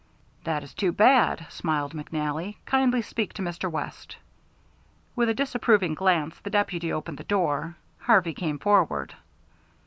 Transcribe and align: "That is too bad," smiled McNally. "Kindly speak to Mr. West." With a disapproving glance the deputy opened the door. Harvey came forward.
"That 0.45 0.63
is 0.63 0.73
too 0.73 0.91
bad," 0.91 1.45
smiled 1.51 1.93
McNally. 1.93 2.55
"Kindly 2.65 3.03
speak 3.03 3.33
to 3.33 3.43
Mr. 3.43 3.69
West." 3.71 4.17
With 5.15 5.29
a 5.29 5.33
disapproving 5.35 5.93
glance 5.93 6.39
the 6.39 6.49
deputy 6.49 6.91
opened 6.91 7.19
the 7.19 7.23
door. 7.23 7.75
Harvey 7.99 8.33
came 8.33 8.57
forward. 8.57 9.13